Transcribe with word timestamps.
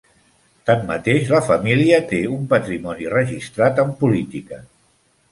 Tanmateix, 0.67 1.25
la 1.33 1.41
família 1.49 1.99
té 2.11 2.21
un 2.37 2.47
patrimoni 2.53 3.11
registrat 3.13 3.83
en 3.85 3.93
política. 4.01 4.59